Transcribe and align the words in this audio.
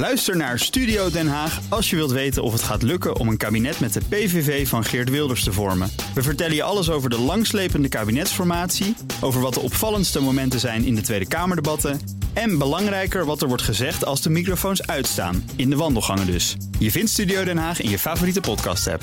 Luister 0.00 0.36
naar 0.36 0.58
Studio 0.58 1.10
Den 1.10 1.28
Haag 1.28 1.60
als 1.68 1.90
je 1.90 1.96
wilt 1.96 2.10
weten 2.10 2.42
of 2.42 2.52
het 2.52 2.62
gaat 2.62 2.82
lukken 2.82 3.16
om 3.16 3.28
een 3.28 3.36
kabinet 3.36 3.80
met 3.80 3.92
de 3.92 4.00
PVV 4.08 4.68
van 4.68 4.84
Geert 4.84 5.10
Wilders 5.10 5.44
te 5.44 5.52
vormen. 5.52 5.90
We 6.14 6.22
vertellen 6.22 6.54
je 6.54 6.62
alles 6.62 6.90
over 6.90 7.10
de 7.10 7.18
langslepende 7.18 7.88
kabinetsformatie, 7.88 8.96
over 9.20 9.40
wat 9.40 9.54
de 9.54 9.60
opvallendste 9.60 10.20
momenten 10.20 10.60
zijn 10.60 10.84
in 10.84 10.94
de 10.94 11.00
Tweede 11.00 11.28
Kamerdebatten 11.28 12.00
en 12.32 12.58
belangrijker 12.58 13.24
wat 13.24 13.42
er 13.42 13.48
wordt 13.48 13.62
gezegd 13.62 14.04
als 14.04 14.22
de 14.22 14.30
microfoons 14.30 14.86
uitstaan, 14.86 15.50
in 15.56 15.70
de 15.70 15.76
wandelgangen 15.76 16.26
dus. 16.26 16.56
Je 16.78 16.90
vindt 16.90 17.10
Studio 17.10 17.44
Den 17.44 17.58
Haag 17.58 17.80
in 17.80 17.90
je 17.90 17.98
favoriete 17.98 18.40
podcast-app. 18.40 19.02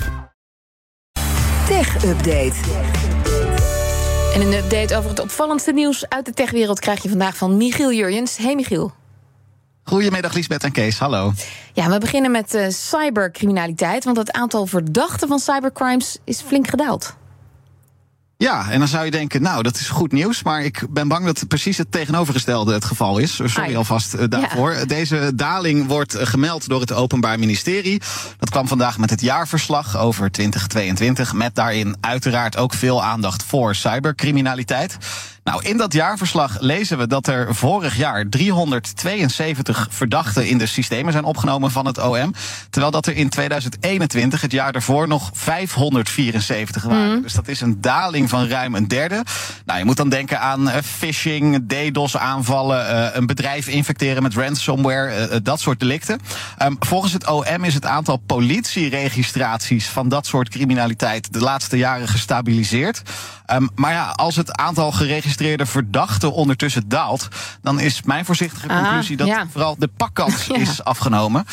Tech 1.66 2.04
Update. 2.04 2.56
En 4.34 4.40
een 4.40 4.52
update 4.52 4.96
over 4.96 5.10
het 5.10 5.20
opvallendste 5.20 5.72
nieuws 5.72 6.08
uit 6.08 6.24
de 6.24 6.32
techwereld 6.32 6.80
krijg 6.80 7.02
je 7.02 7.08
vandaag 7.08 7.36
van 7.36 7.56
Michiel 7.56 7.92
Jurjens. 7.92 8.36
Hey 8.36 8.54
Michiel. 8.54 8.97
Goedemiddag 9.88 10.34
Liesbeth 10.34 10.64
en 10.64 10.72
Kees, 10.72 10.98
hallo. 10.98 11.32
Ja, 11.72 11.88
we 11.88 11.98
beginnen 11.98 12.30
met 12.30 12.54
uh, 12.54 12.68
cybercriminaliteit, 12.68 14.04
want 14.04 14.16
het 14.16 14.32
aantal 14.32 14.66
verdachten 14.66 15.28
van 15.28 15.38
cybercrimes 15.38 16.18
is 16.24 16.40
flink 16.40 16.68
gedaald. 16.68 17.16
Ja, 18.44 18.70
en 18.70 18.78
dan 18.78 18.88
zou 18.88 19.04
je 19.04 19.10
denken, 19.10 19.42
nou, 19.42 19.62
dat 19.62 19.76
is 19.76 19.88
goed 19.88 20.12
nieuws. 20.12 20.42
Maar 20.42 20.62
ik 20.62 20.86
ben 20.90 21.08
bang 21.08 21.24
dat 21.24 21.48
precies 21.48 21.78
het 21.78 21.92
tegenovergestelde 21.92 22.72
het 22.72 22.84
geval 22.84 23.18
is. 23.18 23.40
Sorry 23.44 23.76
alvast 23.76 24.14
uh, 24.14 24.24
daarvoor. 24.28 24.72
Ja. 24.72 24.84
Deze 24.84 25.32
daling 25.34 25.86
wordt 25.86 26.16
uh, 26.16 26.26
gemeld 26.26 26.68
door 26.68 26.80
het 26.80 26.92
Openbaar 26.92 27.38
Ministerie. 27.38 28.00
Dat 28.38 28.50
kwam 28.50 28.68
vandaag 28.68 28.98
met 28.98 29.10
het 29.10 29.20
jaarverslag 29.20 29.96
over 29.96 30.30
2022. 30.30 31.32
Met 31.32 31.54
daarin 31.54 31.96
uiteraard 32.00 32.56
ook 32.56 32.74
veel 32.74 33.04
aandacht 33.04 33.42
voor 33.42 33.74
cybercriminaliteit. 33.74 34.98
Nou, 35.48 35.64
in 35.64 35.76
dat 35.76 35.92
jaarverslag 35.92 36.60
lezen 36.60 36.98
we 36.98 37.06
dat 37.06 37.26
er 37.26 37.54
vorig 37.54 37.96
jaar 37.96 38.28
372 38.28 39.86
verdachten 39.90 40.48
in 40.48 40.58
de 40.58 40.66
systemen 40.66 41.12
zijn 41.12 41.24
opgenomen 41.24 41.70
van 41.70 41.86
het 41.86 41.98
OM. 41.98 42.34
Terwijl 42.70 42.92
dat 42.92 43.06
er 43.06 43.16
in 43.16 43.28
2021, 43.28 44.40
het 44.40 44.52
jaar 44.52 44.72
daarvoor, 44.72 45.08
nog 45.08 45.30
574 45.32 46.82
waren. 46.82 47.16
Mm. 47.16 47.22
Dus 47.22 47.32
dat 47.32 47.48
is 47.48 47.60
een 47.60 47.80
daling 47.80 48.27
van 48.28 48.48
ruim 48.48 48.74
een 48.74 48.88
derde. 48.88 49.22
Nou, 49.64 49.78
je 49.78 49.84
moet 49.84 49.96
dan 49.96 50.08
denken 50.08 50.40
aan 50.40 50.68
uh, 50.68 50.74
phishing, 50.82 51.66
DDoS-aanvallen, 51.66 52.90
uh, 52.90 53.06
een 53.12 53.26
bedrijf 53.26 53.66
infecteren 53.68 54.22
met 54.22 54.34
ransomware, 54.34 55.28
uh, 55.30 55.36
dat 55.42 55.60
soort 55.60 55.80
delicten. 55.80 56.20
Um, 56.62 56.76
volgens 56.80 57.12
het 57.12 57.26
OM 57.26 57.64
is 57.64 57.74
het 57.74 57.84
aantal 57.86 58.16
politieregistraties 58.16 59.86
van 59.88 60.08
dat 60.08 60.26
soort 60.26 60.48
criminaliteit 60.48 61.32
de 61.32 61.40
laatste 61.40 61.76
jaren 61.76 62.08
gestabiliseerd. 62.08 63.02
Um, 63.52 63.70
maar 63.74 63.92
ja, 63.92 64.04
als 64.08 64.36
het 64.36 64.52
aantal 64.52 64.92
geregistreerde 64.92 65.66
verdachten 65.66 66.32
ondertussen 66.32 66.88
daalt, 66.88 67.28
dan 67.62 67.80
is 67.80 68.02
mijn 68.02 68.24
voorzichtige 68.24 68.68
Ah, 68.68 68.82
conclusie 68.82 69.16
dat 69.16 69.26
ja. 69.26 69.46
vooral 69.50 69.76
de 69.78 69.88
pakkans 69.96 70.46
Ja. 70.46 70.56
is 70.56 70.84
afgenomen. 70.84 71.44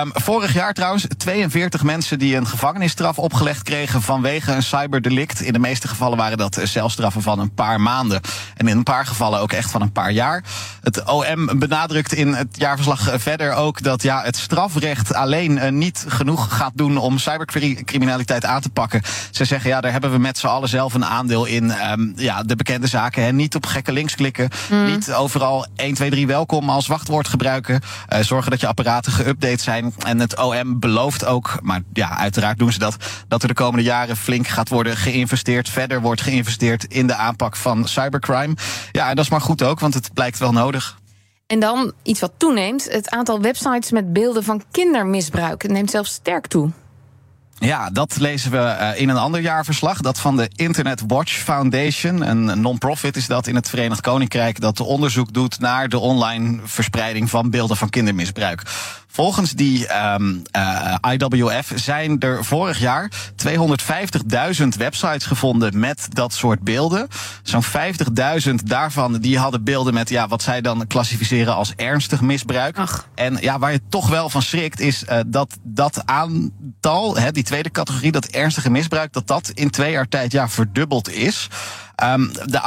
Um, 0.00 0.10
vorig 0.14 0.52
jaar 0.52 0.72
trouwens 0.72 1.06
42 1.16 1.82
mensen 1.82 2.18
die 2.18 2.36
een 2.36 2.46
gevangenisstraf 2.46 3.18
opgelegd 3.18 3.62
kregen 3.62 4.02
vanwege 4.02 4.52
een 4.52 4.62
cyberdelict. 4.62 5.40
In 5.40 5.52
de 5.52 5.58
meeste 5.58 5.88
gevallen 5.88 6.18
waren 6.18 6.38
dat 6.38 6.56
eh, 6.56 6.66
celstraffen 6.66 7.22
van 7.22 7.38
een 7.38 7.54
paar 7.54 7.80
maanden. 7.80 8.20
En 8.56 8.68
in 8.68 8.76
een 8.76 8.82
paar 8.82 9.06
gevallen 9.06 9.40
ook 9.40 9.52
echt 9.52 9.70
van 9.70 9.82
een 9.82 9.92
paar 9.92 10.10
jaar. 10.10 10.44
Het 10.82 11.04
OM 11.04 11.58
benadrukt 11.58 12.12
in 12.12 12.32
het 12.32 12.48
jaarverslag 12.52 13.08
eh, 13.08 13.18
verder 13.18 13.52
ook 13.52 13.82
dat 13.82 14.02
ja, 14.02 14.22
het 14.22 14.36
strafrecht 14.36 15.14
alleen 15.14 15.56
uh, 15.56 15.68
niet 15.68 16.04
genoeg 16.08 16.56
gaat 16.56 16.72
doen 16.74 16.96
om 16.96 17.18
cybercriminaliteit 17.18 18.44
aan 18.44 18.60
te 18.60 18.70
pakken. 18.70 19.02
Ze 19.30 19.44
zeggen 19.44 19.70
ja, 19.70 19.80
daar 19.80 19.92
hebben 19.92 20.12
we 20.12 20.18
met 20.18 20.38
z'n 20.38 20.46
allen 20.46 20.68
zelf 20.68 20.94
een 20.94 21.04
aandeel 21.04 21.44
in. 21.44 21.90
Um, 21.90 22.12
ja, 22.16 22.42
de 22.42 22.56
bekende 22.56 22.86
zaken. 22.86 23.22
Hè. 23.22 23.32
Niet 23.32 23.54
op 23.54 23.66
gekke 23.66 23.92
links 23.92 24.14
klikken. 24.14 24.48
Mm. 24.70 24.86
Niet 24.86 25.12
overal 25.12 25.66
1, 25.76 25.94
2, 25.94 26.10
3 26.10 26.26
welkom 26.26 26.70
als 26.70 26.86
wachtwoord 26.86 27.28
gebruiken. 27.28 27.80
Uh, 28.12 28.18
zorgen 28.20 28.50
dat 28.50 28.60
je 28.60 28.66
apparaten 28.66 29.12
geüpdate 29.12 29.62
zijn. 29.62 29.83
En 29.98 30.20
het 30.20 30.38
OM 30.38 30.80
belooft 30.80 31.24
ook, 31.24 31.58
maar 31.62 31.82
ja, 31.92 32.18
uiteraard 32.18 32.58
doen 32.58 32.72
ze 32.72 32.78
dat, 32.78 32.96
dat 33.28 33.42
er 33.42 33.48
de 33.48 33.54
komende 33.54 33.82
jaren 33.84 34.16
flink 34.16 34.48
gaat 34.48 34.68
worden 34.68 34.96
geïnvesteerd. 34.96 35.68
Verder 35.68 36.00
wordt 36.00 36.20
geïnvesteerd 36.20 36.84
in 36.84 37.06
de 37.06 37.14
aanpak 37.14 37.56
van 37.56 37.88
cybercrime. 37.88 38.56
Ja, 38.92 39.08
en 39.08 39.16
dat 39.16 39.24
is 39.24 39.30
maar 39.30 39.40
goed 39.40 39.62
ook, 39.62 39.80
want 39.80 39.94
het 39.94 40.14
blijkt 40.14 40.38
wel 40.38 40.52
nodig. 40.52 40.98
En 41.46 41.60
dan 41.60 41.92
iets 42.02 42.20
wat 42.20 42.32
toeneemt: 42.36 42.88
het 42.90 43.10
aantal 43.10 43.40
websites 43.40 43.90
met 43.90 44.12
beelden 44.12 44.44
van 44.44 44.62
kindermisbruik 44.70 45.62
het 45.62 45.70
neemt 45.70 45.90
zelfs 45.90 46.12
sterk 46.12 46.46
toe. 46.46 46.70
Ja, 47.58 47.90
dat 47.90 48.16
lezen 48.18 48.50
we 48.50 48.56
uh, 48.80 49.00
in 49.00 49.08
een 49.08 49.16
ander 49.16 49.40
jaarverslag. 49.40 50.00
Dat 50.00 50.18
van 50.18 50.36
de 50.36 50.50
Internet 50.54 51.02
Watch 51.06 51.32
Foundation. 51.32 52.28
Een 52.28 52.60
non-profit 52.60 53.16
is 53.16 53.26
dat 53.26 53.46
in 53.46 53.54
het 53.54 53.68
Verenigd 53.68 54.00
Koninkrijk. 54.00 54.60
Dat 54.60 54.80
onderzoek 54.80 55.32
doet 55.32 55.60
naar 55.60 55.88
de 55.88 55.98
online 55.98 56.60
verspreiding 56.64 57.30
van 57.30 57.50
beelden 57.50 57.76
van 57.76 57.90
kindermisbruik. 57.90 58.62
Volgens 59.14 59.52
die 59.52 59.86
um, 60.14 60.42
uh, 60.56 60.94
IWF 61.00 61.72
zijn 61.74 62.20
er 62.20 62.44
vorig 62.44 62.78
jaar 62.78 63.10
250.000 64.60 64.66
websites 64.78 65.26
gevonden 65.26 65.78
met 65.78 66.06
dat 66.08 66.32
soort 66.32 66.60
beelden. 66.60 67.08
Zo'n 67.42 67.64
50.000 67.64 68.54
daarvan 68.64 69.18
die 69.18 69.38
hadden 69.38 69.64
beelden 69.64 69.94
met 69.94 70.08
ja, 70.08 70.28
wat 70.28 70.42
zij 70.42 70.60
dan 70.60 70.86
klassificeren 70.86 71.54
als 71.54 71.72
ernstig 71.76 72.20
misbruik. 72.20 72.78
Ach. 72.78 73.08
En 73.14 73.36
ja, 73.40 73.58
waar 73.58 73.72
je 73.72 73.80
toch 73.88 74.08
wel 74.08 74.30
van 74.30 74.42
schrikt, 74.42 74.80
is 74.80 75.02
uh, 75.02 75.18
dat 75.26 75.56
dat 75.62 76.02
aantal, 76.04 77.16
hè, 77.16 77.30
die 77.32 77.44
tweede 77.44 77.70
categorie, 77.70 78.12
dat 78.12 78.26
ernstige 78.26 78.70
misbruik, 78.70 79.12
dat 79.12 79.26
dat 79.26 79.48
in 79.48 79.70
twee 79.70 79.92
jaar 79.92 80.08
tijd 80.08 80.32
ja, 80.32 80.48
verdubbeld 80.48 81.10
is. 81.10 81.48
Um, 82.02 82.32
de 82.32 82.60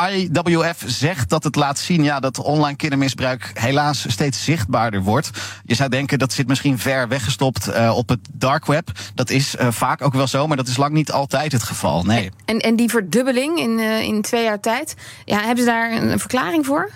IWF 0.43 0.83
zegt 0.85 1.29
dat 1.29 1.43
het 1.43 1.55
laat 1.55 1.79
zien 1.79 2.03
ja, 2.03 2.19
dat 2.19 2.39
online 2.39 2.75
kindermisbruik 2.75 3.51
helaas 3.53 4.05
steeds 4.07 4.43
zichtbaarder 4.43 5.01
wordt. 5.01 5.29
Je 5.65 5.75
zou 5.75 5.89
denken 5.89 6.19
dat 6.19 6.33
zit 6.33 6.47
misschien 6.47 6.79
ver 6.79 7.07
weggestopt 7.07 7.69
uh, 7.69 7.97
op 7.97 8.09
het 8.09 8.19
dark 8.33 8.65
web. 8.65 8.91
Dat 9.15 9.29
is 9.29 9.55
uh, 9.55 9.67
vaak 9.71 10.01
ook 10.01 10.13
wel 10.13 10.27
zo, 10.27 10.47
maar 10.47 10.57
dat 10.57 10.67
is 10.67 10.77
lang 10.77 10.93
niet 10.93 11.11
altijd 11.11 11.51
het 11.51 11.63
geval. 11.63 12.03
Nee. 12.03 12.31
En, 12.45 12.59
en 12.59 12.75
die 12.75 12.89
verdubbeling 12.89 13.59
in, 13.59 13.79
uh, 13.79 14.01
in 14.01 14.21
twee 14.21 14.43
jaar 14.43 14.59
tijd, 14.59 14.95
ja, 15.25 15.39
hebben 15.39 15.63
ze 15.63 15.69
daar 15.69 15.91
een 15.91 16.19
verklaring 16.19 16.65
voor? 16.65 16.89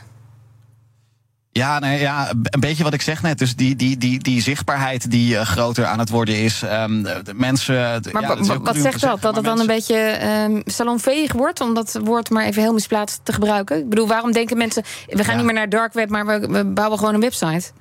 Ja, 1.62 1.80
nee, 1.80 2.00
ja, 2.00 2.30
een 2.44 2.60
beetje 2.60 2.84
wat 2.84 2.94
ik 2.94 3.02
zeg 3.02 3.22
net. 3.22 3.38
Dus 3.38 3.56
die, 3.56 3.76
die, 3.76 3.98
die, 3.98 4.20
die 4.20 4.42
zichtbaarheid 4.42 5.12
die 5.12 5.34
uh, 5.34 5.42
groter 5.42 5.86
aan 5.86 6.00
het 6.00 6.10
worden 6.10 6.36
is. 6.44 6.62
Um, 6.62 7.04
de 7.04 7.34
mensen. 7.36 7.76
Maar 8.12 8.22
ja, 8.22 8.38
ja, 8.42 8.60
wat 8.60 8.76
zegt 8.76 9.02
dat? 9.02 9.22
Dat 9.22 9.36
het 9.36 9.46
dan 9.46 9.60
een 9.60 9.68
beetje 9.68 10.20
um, 10.48 10.62
salonveeg 10.66 11.34
wordt? 11.34 11.62
Om 11.62 11.74
dat 11.74 12.00
woord 12.04 12.30
maar 12.30 12.46
even 12.46 12.62
heel 12.62 12.74
misplaatst 12.74 13.20
te 13.24 13.34
gebruiken. 13.34 13.78
Ik 13.78 13.90
bedoel, 13.90 14.08
waarom 14.08 14.32
denken 14.32 14.58
mensen. 14.58 14.84
We 15.08 15.24
gaan 15.24 15.32
ja. 15.32 15.36
niet 15.36 15.46
meer 15.46 15.54
naar 15.54 15.70
dark 15.70 15.94
web, 15.94 16.10
maar 16.10 16.26
we, 16.26 16.48
we 16.48 16.66
bouwen 16.66 16.98
gewoon 16.98 17.14
een 17.14 17.20
website? 17.20 17.72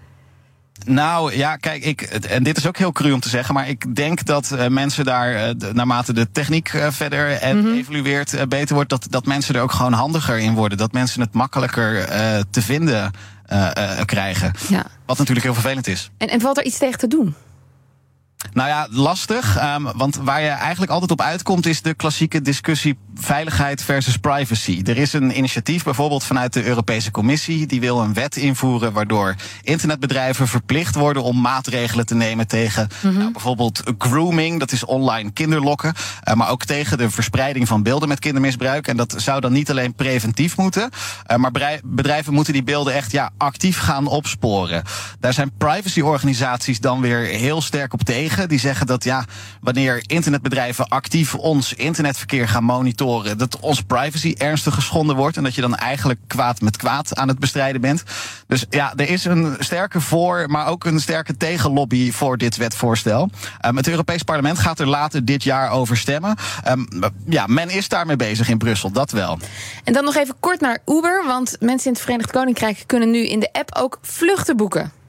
Nou 0.84 1.36
ja, 1.36 1.56
kijk, 1.56 1.84
ik, 1.84 2.02
en 2.02 2.42
dit 2.42 2.56
is 2.56 2.66
ook 2.66 2.76
heel 2.76 2.92
cru 2.92 3.12
om 3.12 3.20
te 3.20 3.28
zeggen, 3.28 3.54
maar 3.54 3.68
ik 3.68 3.94
denk 3.94 4.24
dat 4.24 4.50
uh, 4.54 4.66
mensen 4.66 5.04
daar, 5.04 5.32
uh, 5.32 5.54
de, 5.56 5.70
naarmate 5.72 6.12
de 6.12 6.30
techniek 6.30 6.72
uh, 6.72 6.86
verder 6.90 7.30
en 7.30 7.58
mm 7.58 7.64
-hmm. 7.64 7.76
evolueert, 7.76 8.48
beter 8.48 8.74
wordt, 8.74 8.90
dat, 8.90 9.06
dat 9.10 9.26
mensen 9.26 9.54
er 9.54 9.62
ook 9.62 9.72
gewoon 9.72 9.92
handiger 9.92 10.38
in 10.38 10.54
worden. 10.54 10.78
Dat 10.78 10.92
mensen 10.92 11.20
het 11.20 11.32
makkelijker 11.32 12.08
te 12.50 12.62
vinden 12.62 13.10
krijgen. 14.04 14.52
Ja. 14.68 14.86
Wat 15.06 15.18
natuurlijk 15.18 15.46
heel 15.46 15.54
vervelend 15.54 15.86
is. 15.86 16.10
En, 16.16 16.28
en 16.28 16.40
valt 16.40 16.58
er 16.58 16.64
iets 16.64 16.78
tegen 16.78 16.98
te 16.98 17.06
doen? 17.06 17.34
Nou 18.52 18.68
ja, 18.68 18.86
lastig. 18.90 19.74
Um, 19.74 19.88
want 19.94 20.16
waar 20.16 20.40
je 20.40 20.48
eigenlijk 20.48 20.92
altijd 20.92 21.10
op 21.10 21.20
uitkomt, 21.20 21.66
is 21.66 21.82
de 21.82 21.94
klassieke 21.94 22.42
discussie 22.42 22.98
veiligheid 23.14 23.82
versus 23.82 24.16
privacy. 24.16 24.82
Er 24.84 24.96
is 24.96 25.12
een 25.12 25.36
initiatief 25.36 25.84
bijvoorbeeld 25.84 26.24
vanuit 26.24 26.52
de 26.52 26.64
Europese 26.64 27.10
Commissie. 27.10 27.66
Die 27.66 27.80
wil 27.80 28.00
een 28.00 28.14
wet 28.14 28.36
invoeren 28.36 28.92
waardoor 28.92 29.34
internetbedrijven 29.62 30.48
verplicht 30.48 30.94
worden 30.94 31.22
om 31.22 31.40
maatregelen 31.40 32.06
te 32.06 32.14
nemen 32.14 32.46
tegen 32.46 32.88
mm 33.02 33.10
-hmm. 33.10 33.18
nou, 33.18 33.32
bijvoorbeeld 33.32 33.82
grooming, 33.98 34.58
dat 34.58 34.72
is 34.72 34.84
online 34.84 35.30
kinderlokken. 35.30 35.94
Uh, 36.28 36.34
maar 36.34 36.48
ook 36.48 36.64
tegen 36.64 36.98
de 36.98 37.10
verspreiding 37.10 37.68
van 37.68 37.82
beelden 37.82 38.08
met 38.08 38.18
kindermisbruik. 38.18 38.88
En 38.88 38.96
dat 38.96 39.14
zou 39.16 39.40
dan 39.40 39.52
niet 39.52 39.70
alleen 39.70 39.94
preventief 39.94 40.56
moeten. 40.56 40.90
Uh, 41.30 41.36
maar 41.36 41.80
bedrijven 41.84 42.32
moeten 42.32 42.52
die 42.52 42.62
beelden 42.62 42.94
echt 42.94 43.12
ja, 43.12 43.30
actief 43.36 43.78
gaan 43.78 44.06
opsporen. 44.06 44.82
Daar 45.20 45.32
zijn 45.32 45.52
privacyorganisaties 45.58 46.80
dan 46.80 47.00
weer 47.00 47.18
heel 47.18 47.62
sterk 47.62 47.92
op 47.92 48.02
tegen. 48.02 48.39
Die 48.48 48.58
zeggen 48.58 48.86
dat 48.86 49.04
ja, 49.04 49.24
wanneer 49.60 50.02
internetbedrijven 50.06 50.88
actief 50.88 51.34
ons 51.34 51.72
internetverkeer 51.72 52.48
gaan 52.48 52.64
monitoren, 52.64 53.38
dat 53.38 53.60
onze 53.60 53.84
privacy 53.84 54.34
ernstig 54.38 54.74
geschonden 54.74 55.16
wordt 55.16 55.36
en 55.36 55.42
dat 55.42 55.54
je 55.54 55.60
dan 55.60 55.76
eigenlijk 55.76 56.20
kwaad 56.26 56.60
met 56.60 56.76
kwaad 56.76 57.16
aan 57.16 57.28
het 57.28 57.38
bestrijden 57.38 57.80
bent. 57.80 58.02
Dus 58.46 58.66
ja, 58.70 58.92
er 58.96 59.08
is 59.08 59.24
een 59.24 59.56
sterke 59.58 60.00
voor, 60.00 60.44
maar 60.48 60.66
ook 60.66 60.84
een 60.84 61.00
sterke 61.00 61.36
tegenlobby 61.36 62.12
voor 62.12 62.36
dit 62.36 62.56
wetvoorstel. 62.56 63.30
Um, 63.66 63.76
het 63.76 63.88
Europees 63.88 64.22
Parlement 64.22 64.58
gaat 64.58 64.78
er 64.78 64.88
later 64.88 65.24
dit 65.24 65.42
jaar 65.42 65.70
over 65.70 65.96
stemmen. 65.96 66.36
Um, 66.68 66.88
ja, 67.26 67.46
men 67.46 67.70
is 67.70 67.88
daarmee 67.88 68.16
bezig 68.16 68.48
in 68.48 68.58
Brussel, 68.58 68.90
dat 68.90 69.10
wel. 69.10 69.38
En 69.84 69.92
dan 69.92 70.04
nog 70.04 70.16
even 70.16 70.34
kort 70.40 70.60
naar 70.60 70.78
Uber, 70.86 71.24
want 71.26 71.56
mensen 71.60 71.86
in 71.86 71.92
het 71.92 72.02
Verenigd 72.02 72.30
Koninkrijk 72.30 72.82
kunnen 72.86 73.10
nu 73.10 73.28
in 73.28 73.40
de 73.40 73.52
app 73.52 73.74
ook 73.76 73.98
vluchten 74.02 74.56
boeken. 74.56 74.99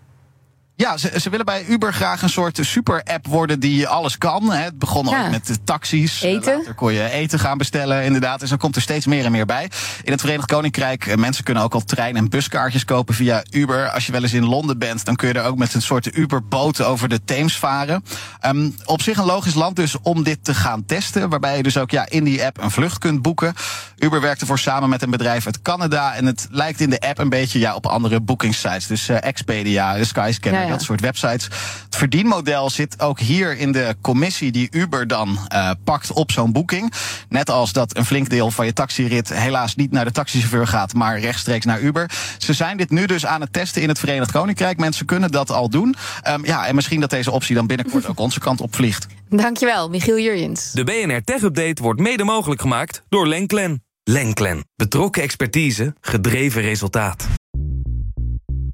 Ja, 0.82 0.98
ze, 0.98 1.20
ze 1.20 1.30
willen 1.30 1.46
bij 1.46 1.66
Uber 1.66 1.94
graag 1.94 2.22
een 2.22 2.30
soort 2.30 2.60
super-app 2.62 3.28
worden 3.28 3.60
die 3.60 3.88
alles 3.88 4.18
kan. 4.18 4.52
Het 4.52 4.80
begon 4.80 5.06
Ja. 5.08 5.22
ooit 5.22 5.32
met 5.32 5.48
de 5.48 5.64
taxis. 5.64 6.22
Eten. 6.22 6.58
Later 6.58 6.74
kon 6.74 6.94
je 6.94 7.10
eten 7.10 7.40
gaan 7.40 7.58
bestellen, 7.58 8.04
inderdaad. 8.04 8.42
En 8.42 8.48
zo 8.48 8.56
komt 8.58 8.76
er 8.76 8.82
steeds 8.82 9.06
meer 9.06 9.26
en 9.26 9.32
meer 9.32 9.46
bij. 9.46 9.70
In 10.04 10.12
het 10.12 10.22
Verenigd 10.22 10.48
Koninkrijk, 10.48 11.06
eh, 11.06 11.16
mensen 11.16 11.44
kunnen 11.44 11.64
ook 11.64 11.74
al 11.74 11.84
trein- 11.84 12.16
en 12.16 12.30
buskaartjes 12.30 12.86
kopen 12.86 13.16
via 13.16 13.44
Uber. 13.50 13.90
Als 13.90 14.06
je 14.06 14.12
wel 14.12 14.22
eens 14.24 14.34
in 14.34 14.46
Londen 14.46 14.78
bent, 14.78 15.06
dan 15.06 15.16
kun 15.16 15.28
je 15.28 15.34
er 15.34 15.44
ook 15.46 15.58
met 15.58 15.74
een 15.74 15.82
soort 15.82 16.16
Uber-boot 16.18 16.82
over 16.82 17.10
de 17.10 17.24
Theems 17.26 17.58
varen. 17.58 18.04
Ehm, 18.40 18.70
op 18.86 19.02
zich 19.02 19.18
een 19.18 19.26
logisch 19.26 19.54
land 19.54 19.76
dus 19.76 19.96
om 20.02 20.24
dit 20.24 20.44
te 20.44 20.54
gaan 20.54 20.86
testen. 20.86 21.30
Waarbij 21.30 21.58
je 21.58 21.64
dus 21.64 21.78
ook 21.78 21.92
ja, 21.92 22.06
in 22.10 22.24
die 22.24 22.46
app 22.46 22.62
een 22.62 22.72
vlucht 22.72 22.98
kunt 22.98 23.22
boeken. 23.22 23.54
Uber 23.98 24.22
werkt 24.22 24.42
ervoor 24.42 24.60
samen 24.60 24.90
met 24.90 25.02
een 25.02 25.10
bedrijf 25.12 25.46
uit 25.46 25.62
Canada. 25.62 26.14
En 26.16 26.26
het 26.26 26.48
lijkt 26.50 26.80
in 26.80 26.90
de 26.90 27.00
app 27.00 27.18
een 27.20 27.30
beetje 27.30 27.60
ja, 27.60 27.76
op 27.76 27.86
andere 27.86 28.22
boekingssites. 28.22 28.88
Dus 28.88 29.10
eh, 29.10 29.24
Expedia, 29.24 30.04
Skyscanner, 30.04 30.62
Ja, 30.62 30.68
ja. 30.68 30.71
Dat 30.72 30.82
soort 30.82 31.02
websites. 31.02 31.44
Het 31.86 31.96
verdienmodel 31.96 32.70
zit 32.70 33.02
ook 33.02 33.20
hier 33.20 33.58
in 33.58 33.72
de 33.72 33.96
commissie 34.02 34.52
die 34.52 34.68
Uber 34.72 35.08
dan 35.08 35.40
eh, 35.48 35.72
pakt 35.84 36.12
op 36.12 36.32
zo'n 36.32 36.52
boeking. 36.52 36.94
Net 37.30 37.50
als 37.50 37.74
dat 37.74 37.98
een 37.98 38.06
flink 38.06 38.30
deel 38.30 38.52
van 38.52 38.66
je 38.66 38.74
taxirit 38.74 39.34
helaas 39.34 39.76
niet 39.76 39.92
naar 39.92 40.06
de 40.06 40.12
taxichauffeur 40.12 40.68
gaat, 40.68 40.94
maar 40.94 41.20
rechtstreeks 41.20 41.66
naar 41.66 41.80
Uber. 41.80 42.12
Ze 42.38 42.54
zijn 42.54 42.78
dit 42.78 42.90
nu 42.90 43.06
dus 43.06 43.26
aan 43.26 43.42
het 43.42 43.54
testen 43.54 43.82
in 43.82 43.90
het 43.90 44.00
Verenigd 44.00 44.32
Koninkrijk. 44.32 44.78
Mensen 44.78 45.06
kunnen 45.06 45.32
dat 45.32 45.52
al 45.52 45.70
doen. 45.70 45.96
Ehm, 46.22 46.46
ja, 46.46 46.68
en 46.68 46.76
misschien 46.76 47.00
dat 47.00 47.10
deze 47.10 47.32
optie 47.32 47.56
dan 47.56 47.68
binnenkort 47.68 48.08
ook 48.08 48.20
onze 48.20 48.40
kant 48.40 48.62
op 48.62 48.76
vliegt. 48.76 49.08
Dankjewel, 49.30 49.90
Michiel 49.90 50.20
Jurjens. 50.20 50.72
De 50.72 50.84
BNR 50.84 51.24
Tech 51.24 51.42
Update 51.42 51.82
wordt 51.82 52.00
mede 52.00 52.24
mogelijk 52.24 52.62
gemaakt 52.62 53.04
door 53.10 53.28
Lenklen. 53.28 53.84
Lenklen. 54.04 54.66
Betrokken 54.76 55.22
expertise, 55.22 55.96
gedreven 56.02 56.62
resultaat. 56.62 57.41